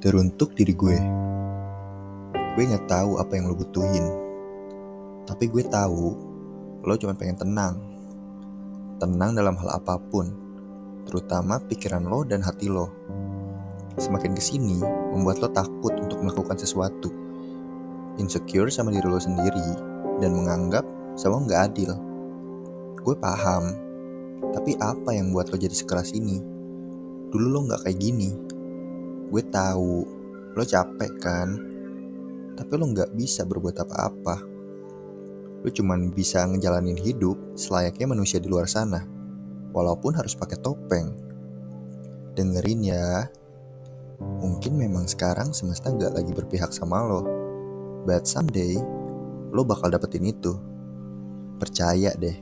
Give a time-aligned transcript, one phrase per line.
[0.00, 0.96] Teruntuk diri gue.
[2.56, 4.08] Gue nggak tahu apa yang lo butuhin.
[5.28, 6.16] Tapi gue tahu
[6.80, 7.76] lo cuma pengen tenang.
[8.96, 10.32] Tenang dalam hal apa pun,
[11.04, 12.88] terutama pikiran lo dan hati lo.
[14.00, 14.80] Semakin ke sini,
[15.12, 17.12] membuat lo takut untuk melakukan sesuatu.
[18.16, 19.68] Insecure sama diri lo sendiri,
[20.16, 21.92] dan menganggap semua nggak adil.
[23.04, 23.76] Gue paham,
[24.56, 26.40] tapi apa yang buat lo jadi sekeras ini?
[27.28, 28.48] Dulu lo nggak kayak gini.
[29.30, 30.02] Gue tahu
[30.58, 31.48] lo capek kan,
[32.58, 34.36] tapi lo nggak bisa berbuat apa-apa.
[35.62, 39.06] Lo cuman bisa ngejalanin hidup selayaknya manusia di luar sana,
[39.70, 41.14] walaupun harus pakai topeng.
[42.34, 43.30] Dengerin ya,
[44.18, 47.22] mungkin memang sekarang semesta nggak lagi berpihak sama lo,
[48.02, 48.74] but someday
[49.54, 50.58] lo bakal dapetin itu.
[51.62, 52.38] Percaya deh.